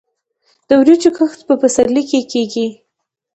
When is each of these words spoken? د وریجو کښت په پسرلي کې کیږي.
د 0.67 0.69
وریجو 0.81 1.09
کښت 1.17 1.39
په 1.47 1.53
پسرلي 1.61 2.03
کې 2.09 2.19
کیږي. 2.31 2.67